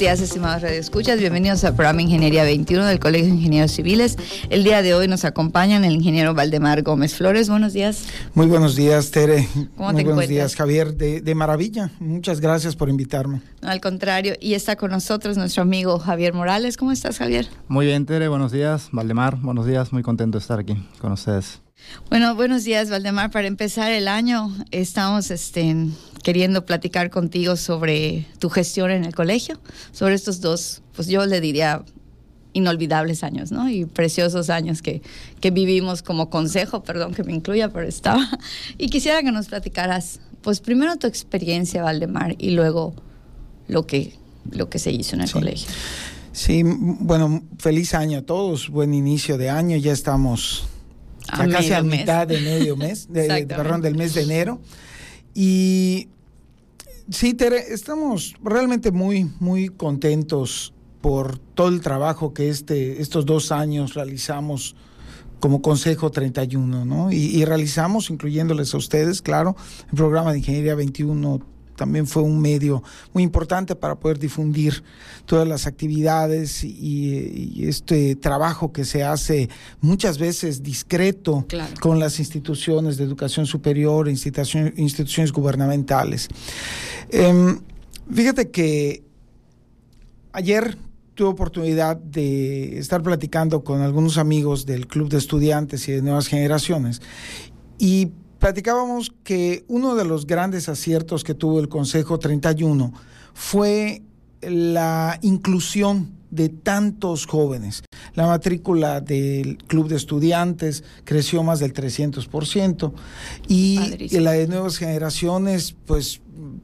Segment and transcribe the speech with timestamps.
[0.00, 1.20] Días, estimados radioescuchas.
[1.20, 4.16] Bienvenidos al programa Ingeniería 21 del Colegio de Ingenieros Civiles.
[4.48, 7.50] El día de hoy nos acompañan el ingeniero Valdemar Gómez Flores.
[7.50, 8.06] Buenos días.
[8.32, 9.46] Muy buenos días, Tere.
[9.76, 10.94] ¿Cómo Muy buenos días, Javier.
[10.94, 11.90] De, maravilla.
[11.98, 13.42] Muchas gracias por invitarme.
[13.60, 14.36] al contrario.
[14.40, 16.78] Y está con nosotros nuestro amigo Javier Morales.
[16.78, 17.48] ¿Cómo estás, Javier?
[17.68, 18.28] Muy bien, Tere.
[18.28, 18.88] Buenos días.
[18.92, 19.92] Valdemar, buenos días.
[19.92, 21.60] Muy contento de estar aquí con ustedes.
[22.08, 23.30] Bueno, buenos días, Valdemar.
[23.30, 25.76] Para empezar el año, estamos este,
[26.22, 29.60] queriendo platicar contigo sobre tu gestión en el colegio,
[29.92, 31.84] sobre estos dos, pues yo le diría
[32.52, 33.68] inolvidables años, ¿no?
[33.68, 35.02] Y preciosos años que,
[35.40, 38.28] que vivimos como consejo, perdón que me incluya, pero estaba.
[38.78, 42.94] Y quisiera que nos platicaras, pues primero tu experiencia, Valdemar, y luego
[43.68, 44.14] lo que,
[44.50, 45.68] lo que se hizo en el colegio.
[46.32, 50.64] Sí, bueno, feliz año a todos, buen inicio de año, ya estamos
[51.30, 54.60] casi a mitad de medio mes, de, perdón, del mes de enero.
[55.34, 56.08] Y
[57.10, 63.52] sí, Tere, estamos realmente muy, muy contentos por todo el trabajo que este, estos dos
[63.52, 64.76] años realizamos
[65.40, 67.10] como Consejo 31, ¿no?
[67.10, 69.56] Y, y realizamos, incluyéndoles a ustedes, claro,
[69.90, 71.40] el programa de Ingeniería 21
[71.80, 72.82] también fue un medio
[73.14, 74.84] muy importante para poder difundir
[75.24, 79.48] todas las actividades y, este trabajo que se hace
[79.80, 81.46] muchas veces discreto
[81.80, 86.28] con las instituciones de educación superior, instituciones, instituciones gubernamentales.
[87.08, 87.60] Em,
[88.12, 89.02] fíjate que
[90.32, 90.76] ayer
[91.14, 96.26] tuve oportunidad de estar platicando con algunos amigos del Club de Estudiantes y de Nuevas
[96.26, 97.00] Generaciones
[97.78, 102.92] y platicábamos que uno de los grandes aciertos que tuvo el Consejo 31
[103.34, 104.02] fue
[104.42, 107.82] la inclusión de tantos jóvenes.
[108.14, 112.92] La matrícula del Club de Estudiantes creció más del 300%
[113.48, 116.20] y la de nuevas generaciones, pues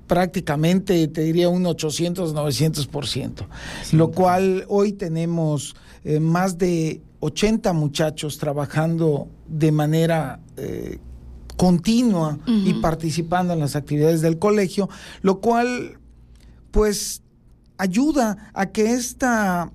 [0.07, 3.47] prácticamente, te diría, un 800, 900%,
[3.93, 10.99] lo cual hoy tenemos eh, más de 80 muchachos trabajando de manera eh,
[11.57, 14.89] continua y participando en las actividades del colegio,
[15.23, 15.99] lo cual
[16.71, 17.23] pues
[17.79, 19.73] ayuda a que esta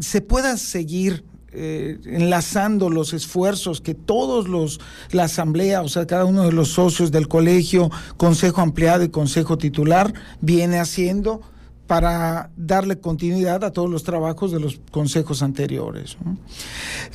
[0.00, 6.24] se pueda seguir eh, enlazando los esfuerzos que todos los, la asamblea, o sea, cada
[6.24, 11.40] uno de los socios del colegio, consejo ampliado y consejo titular, viene haciendo
[11.90, 16.16] para darle continuidad a todos los trabajos de los consejos anteriores.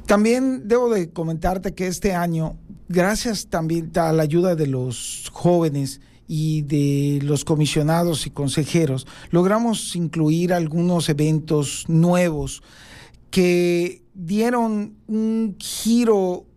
[0.06, 2.58] También debo de comentarte que este año,
[2.90, 9.96] gracias también a la ayuda de los jóvenes, y de los comisionados y consejeros, logramos
[9.96, 12.62] incluir algunos eventos nuevos
[13.32, 16.48] que dieron un giro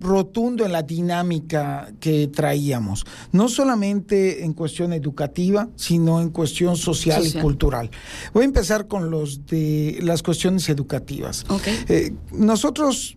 [0.00, 7.26] rotundo en la dinámica que traíamos, no solamente en cuestión educativa, sino en cuestión social,
[7.26, 7.90] y cultural.
[8.32, 11.46] Voy a empezar con los de las cuestiones educativas.
[11.88, 13.16] Eh, nosotros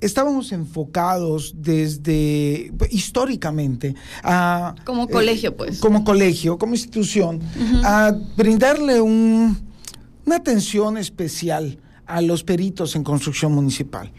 [0.00, 5.80] estábamos enfocados desde históricamente a como eh, colegio pues.
[5.80, 7.40] como colegio como institución
[7.82, 9.58] a brindarle un,
[10.24, 14.12] una atención especial a los peritos en construcción municipal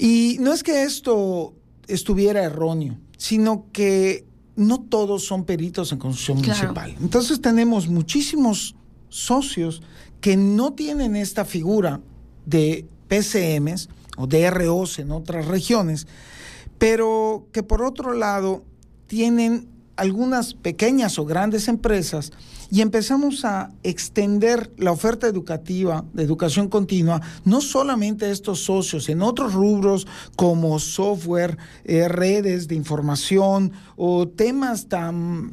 [0.00, 1.52] y no es que esto
[1.86, 4.24] estuviera erróneo, sino que
[4.56, 6.96] no todos son peritos en construcción municipal.
[7.02, 8.74] Entonces tenemos muchísimos
[9.10, 9.82] socios
[10.22, 12.00] que no tienen esta figura
[12.46, 16.06] de PCMs o DROs en otras regiones,
[16.78, 18.64] pero que por otro lado
[19.06, 19.68] tienen
[20.00, 22.32] algunas pequeñas o grandes empresas
[22.70, 29.10] y empezamos a extender la oferta educativa de educación continua, no solamente a estos socios,
[29.10, 30.06] en otros rubros
[30.36, 35.52] como software, eh, redes de información o temas tan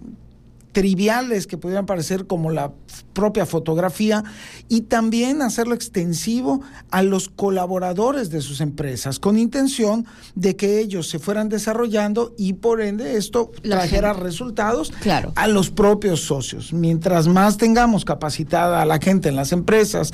[0.78, 2.72] triviales que pudieran parecer como la
[3.14, 4.24] propia fotografía
[4.70, 6.62] y también hacerlo extensivo
[6.92, 12.54] a los colaboradores de sus empresas con intención de que ellos se fueran desarrollando y
[12.54, 14.94] por ende esto trajera resultados
[15.34, 16.72] a los propios socios.
[16.74, 20.12] Mientras más tengamos capacitada a la gente en las empresas,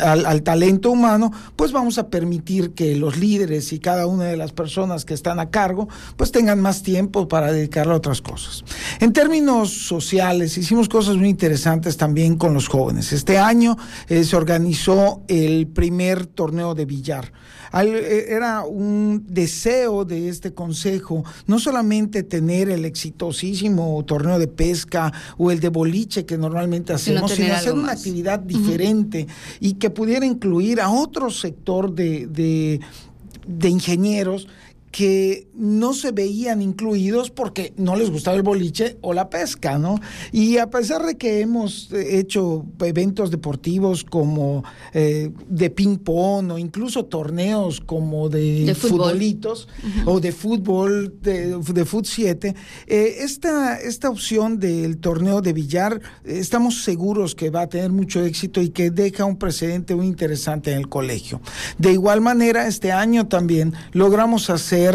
[0.00, 4.36] al, al talento humano, pues vamos a permitir que los líderes y cada una de
[4.36, 8.64] las personas que están a cargo pues tengan más tiempo para dedicarle a otras cosas.
[9.00, 13.12] En términos sociales, hicimos cosas muy interesantes también con los jóvenes.
[13.12, 13.76] Este año
[14.08, 17.32] eh, se organizó el primer torneo de billar.
[17.72, 25.12] Eh, era un deseo de este consejo no solamente tener el exitosísimo torneo de pesca
[25.36, 29.26] o el de boliche que normalmente hacemos, sino, hacer una actividad diferente
[29.60, 32.80] y que pudiera incluir a otro sector de, de,
[33.46, 34.48] de ingenieros
[34.96, 40.00] que no se veían incluidos porque no les gustaba el boliche o la pesca, ¿no?
[40.32, 44.64] Y a pesar de que hemos hecho eventos deportivos como
[44.94, 49.68] eh, de ping-pong o incluso torneos como de, futbolitos
[50.06, 52.54] o de fútbol, de, de Foot 7,
[52.86, 58.24] eh, esta, esta opción del torneo de billar, estamos seguros que va a tener mucho
[58.24, 61.42] éxito y que deja un precedente muy interesante en el colegio.
[61.76, 64.85] De igual manera, este año también logramos hacer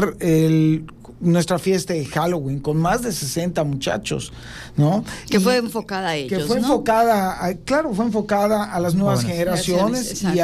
[1.22, 4.34] nuestra fiesta de Halloween con más de 60 muchachos,
[4.76, 5.04] ¿no?
[5.30, 6.40] Que fue enfocada a ellos.
[6.40, 10.40] Que fue enfocada, claro, fue enfocada a las nuevas generaciones y, y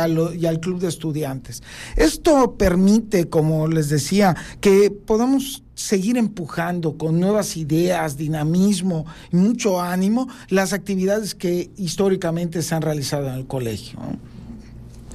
[0.46, 1.64] al club de estudiantes.
[1.96, 9.80] Esto permite, como les decía, que podamos seguir empujando con nuevas ideas, dinamismo y mucho
[9.80, 14.00] ánimo las actividades que históricamente se han realizado en el colegio.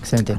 [0.03, 0.37] Excelente.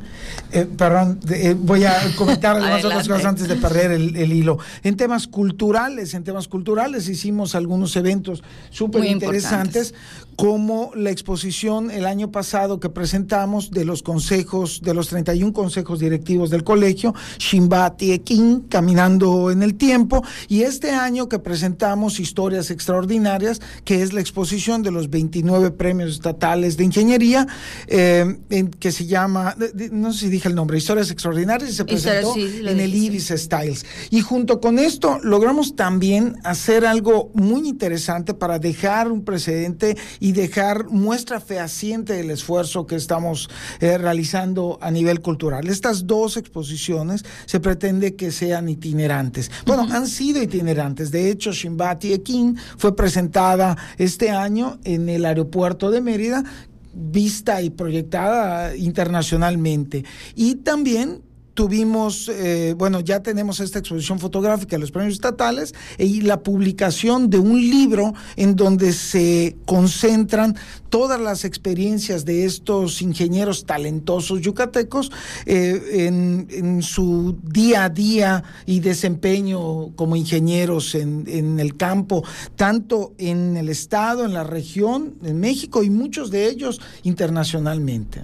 [0.51, 4.59] Eh, perdón, eh, voy a comentar algunas otras cosas antes de perder el, hilo.
[4.83, 9.93] En temas culturales, en temas culturales hicimos algunos eventos súper interesantes,
[10.35, 15.99] como la exposición el año pasado que presentamos de los consejos, de los 31 consejos
[15.99, 22.71] directivos del colegio, Shimbati Ekin, Caminando en el Tiempo, y este año que presentamos Historias
[22.71, 27.47] Extraordinarias, que es la exposición de los 29 premios estatales de ingeniería,
[27.87, 28.37] eh,
[28.79, 29.55] que se llama
[29.91, 33.85] no sé si dije el nombre, Historias Extraordinarias, y se presentó en el Iris Styles.
[34.09, 40.31] Y junto con esto logramos también hacer algo muy interesante para dejar un precedente y
[40.31, 43.49] dejar muestra fehaciente del esfuerzo que estamos
[43.81, 45.67] eh, realizando a nivel cultural.
[45.67, 49.51] Estas dos exposiciones se pretende que sean itinerantes.
[49.65, 51.11] Bueno, han sido itinerantes.
[51.11, 56.45] De hecho, Shimbati Ekin fue presentada este año en el aeropuerto de Mérida
[56.93, 60.05] vista y proyectada internacionalmente.
[60.35, 61.21] Y también
[61.53, 67.29] tuvimos, eh, bueno, ya tenemos esta exposición fotográfica de los premios estatales y la publicación
[67.29, 70.55] de un libro en donde se concentran
[70.89, 75.11] todas las experiencias de estos ingenieros talentosos yucatecos
[75.45, 82.23] eh, en, su día a día y desempeño como ingenieros en, en el campo,
[82.55, 88.21] tanto en el estado, en la región, en México y muchos de ellos internacionalmente.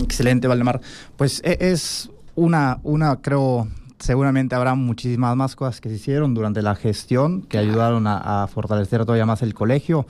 [0.00, 0.80] Excelente, Valdemar.
[1.16, 3.66] Pues e, es una, una creo,
[3.98, 9.04] seguramente habrá muchísimas más cosas que se hicieron durante la gestión que ayudaron a, fortalecer
[9.04, 10.06] todavía más el colegio.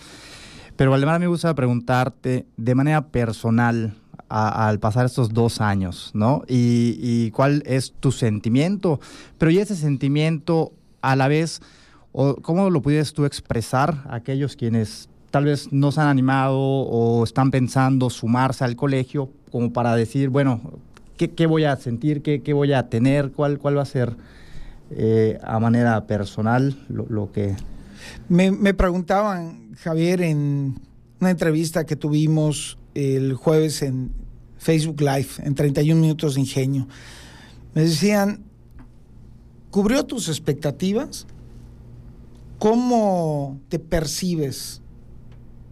[0.76, 3.94] Pero Valdemar, me gusta preguntarte de manera personal,
[4.28, 6.42] al pasar estos dos años, ¿no?
[6.46, 9.00] Y, cuál es tu sentimiento,
[9.38, 11.62] pero y ese sentimiento a la vez,
[12.12, 17.24] ¿cómo lo pudieras tú expresar a aquellos quienes tal vez no se han animado o
[17.24, 20.60] están pensando sumarse al colegio, como para decir, bueno,
[21.18, 24.16] qué, voy a sentir, qué, voy a tener, cuál, cuál va a ser
[24.90, 27.56] eh, a manera personal lo, que...
[28.28, 30.80] Me, me, preguntaban, Javier, en
[31.20, 34.12] una entrevista que tuvimos el jueves en
[34.56, 36.88] Facebook Live, en 31 minutos de ingenio,
[37.74, 38.44] me decían,
[39.70, 41.26] ¿cubrió tus expectativas?
[42.58, 44.80] ¿Cómo te percibes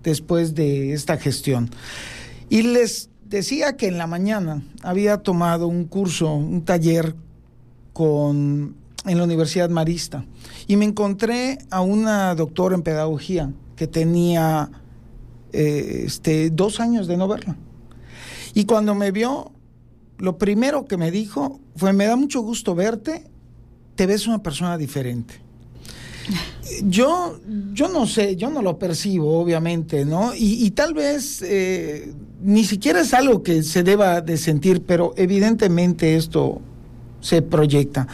[0.03, 1.71] después de esta gestión?
[2.49, 7.15] Y les decía que en la mañana había tomado un curso, un taller
[7.93, 10.25] con, en la Universidad Marista
[10.67, 14.71] y me encontré a una doctora en pedagogía que tenía
[15.53, 17.57] eh, este, dos años de no verla.
[18.55, 19.53] Y cuando me vio,
[20.19, 23.25] lo primero que me dijo fue, me da mucho gusto verte,
[23.97, 25.46] te ves una persona diferente.
[26.83, 27.39] Yo,
[27.73, 30.33] yo no sé, yo no lo percibo, obviamente, ¿no?
[30.35, 36.17] Y, tal vez eh, ni siquiera es algo que se deba de sentir, pero evidentemente
[36.17, 36.61] esto
[37.21, 38.09] se proyecta.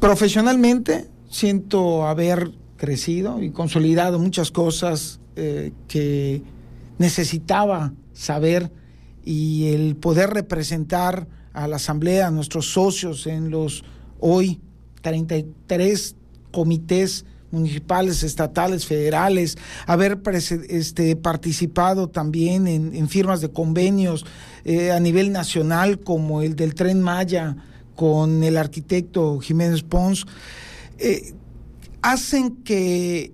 [0.00, 6.42] Profesionalmente siento haber crecido y consolidado muchas cosas eh, que
[6.98, 8.72] necesitaba saber
[9.24, 13.84] y el poder representar a la Asamblea, a nuestros socios en los
[14.18, 14.60] hoy
[15.02, 16.16] 33
[16.52, 20.20] comités municipales, estatales, federales, haber
[20.68, 24.24] este, participado también en, firmas de convenios
[24.64, 27.56] eh, a nivel nacional como el del tren Maya
[27.94, 30.26] con el arquitecto Jiménez Pons,
[30.98, 31.34] eh,
[32.00, 33.32] hacen que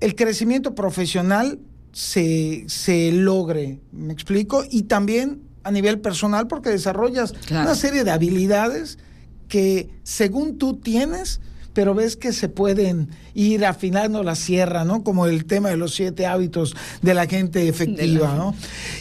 [0.00, 1.60] el crecimiento profesional
[1.92, 4.64] se, se logre, ¿me explico?
[4.68, 8.98] Y también a nivel personal porque desarrollas una serie de habilidades
[9.46, 11.40] que según tú tienes,
[11.74, 15.02] pero ves que se pueden ir afinando la sierra, ¿no?
[15.02, 18.54] Como el tema de los siete hábitos de la gente efectiva, ¿no?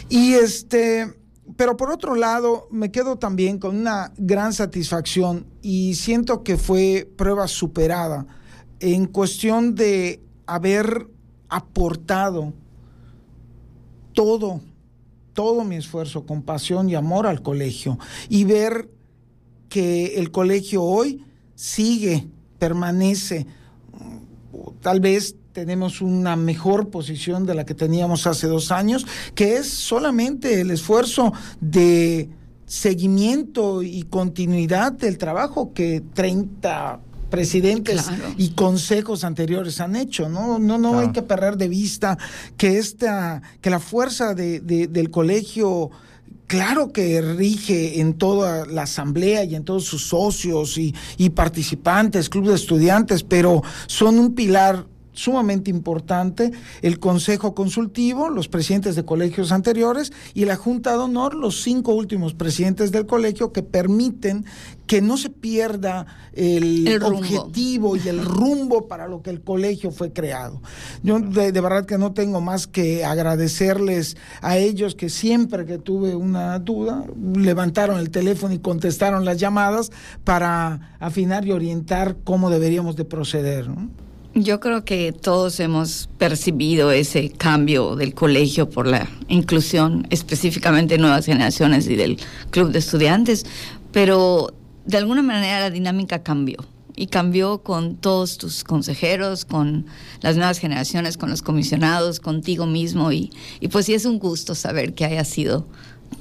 [0.10, 1.14] Y este,
[1.58, 7.10] pero por otro lado, me quedo también con una gran satisfacción y siento que fue
[7.18, 8.26] prueba superada
[8.80, 11.08] en cuestión de haber
[11.50, 12.54] aportado
[14.14, 14.62] todo,
[15.34, 18.00] todo mi esfuerzo con pasión y amor al colegio
[18.30, 18.90] y ver
[19.70, 21.26] que el colegio hoy
[21.56, 22.28] sigue,
[22.62, 23.48] permanece,
[24.82, 29.68] tal vez tenemos una mejor posición de la que teníamos hace dos años, que es
[29.68, 32.30] solamente el esfuerzo de
[32.68, 37.00] seguimiento y continuidad del trabajo que 30
[37.32, 40.60] presidentes y consejos anteriores han hecho, ¿no?
[40.60, 42.16] No, no hay que perder de vista
[42.58, 45.90] que esta, que la fuerza de, del colegio
[46.48, 52.30] claro que rige en toda la asamblea y en todos sus socios y, y participantes,
[52.30, 54.86] clubes de estudiantes, pero son un pilar
[55.22, 56.52] sumamente importante,
[56.82, 61.94] el Consejo Consultivo, los presidentes de colegios anteriores y la Junta de Honor, los cinco
[61.94, 64.46] últimos presidentes del colegio que permiten
[64.88, 70.12] que no se pierda el, objetivo y el rumbo para lo que el colegio fue
[70.12, 70.62] creado.
[71.02, 76.16] Yo de, verdad que no tengo más que agradecerles a ellos que siempre que tuve
[76.16, 79.92] una duda levantaron el teléfono y contestaron las llamadas
[80.26, 83.70] para afinar y orientar cómo deberíamos de proceder.
[84.34, 91.26] Yo creo que todos hemos percibido ese cambio del colegio por la inclusión, específicamente nuevas
[91.26, 92.18] generaciones y del
[92.50, 93.46] club de estudiantes,
[93.92, 94.54] pero
[94.86, 99.86] de alguna manera la dinámica cambió y cambió con todos tus consejeros, con
[100.22, 104.56] las nuevas generaciones, con los comisionados, contigo mismo y, y pues sí es un gusto
[104.56, 105.68] saber que haya sido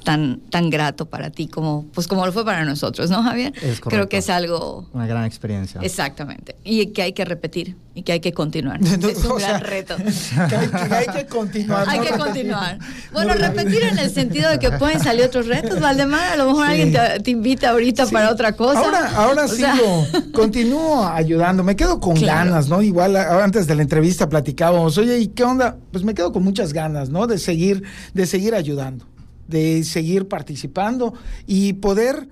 [0.03, 3.53] tan, tan grato para ti como, pues como lo fue para nosotros, ¿no, Javier?
[3.81, 4.89] Creo que es algo...
[4.93, 5.81] Una gran experiencia.
[5.81, 6.55] Exactamente.
[6.63, 8.79] Y que hay que repetir y que hay que continuar.
[8.83, 9.95] es un gran reto.
[10.49, 10.55] Que
[10.95, 11.87] hay, que continuar.
[11.87, 12.79] hay que continuar.
[13.11, 16.33] Bueno, repetir en el sentido de que pueden salir otros retos, Valdemar.
[16.33, 16.93] A lo mejor alguien
[17.23, 18.79] te, invita ahorita para otra cosa.
[18.79, 21.63] Ahora, ahora sigo, continúo ayudando.
[21.63, 22.81] Me quedo con ganas, ¿no?
[22.81, 25.77] Igual antes de la entrevista platicábamos, oye, ¿y qué onda?
[25.91, 27.27] Pues me quedo con muchas ganas, ¿no?
[27.27, 27.83] De seguir,
[28.13, 29.10] de seguir ayudando
[29.51, 31.13] de seguir participando
[31.45, 32.27] y poder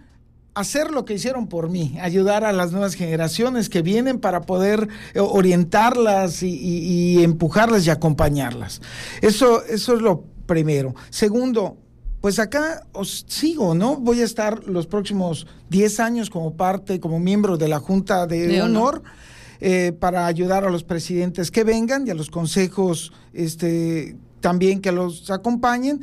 [0.56, 4.90] hacer lo que hicieron por mí, ayudar a las nuevas generaciones que vienen para poder
[5.14, 8.82] eh, orientarlas y, empujarlas y acompañarlas.
[9.22, 10.96] Eso, eso es lo primero.
[11.12, 11.78] Segundo,
[12.20, 13.98] pues acá os sigo, ¿no?
[13.98, 18.62] Voy a estar los próximos 10 años como parte, como miembro de la Junta de,
[18.62, 19.04] Honor.
[19.62, 24.94] Eh, para ayudar a los presidentes que vengan y a los consejos este, también que
[24.94, 26.00] los acompañen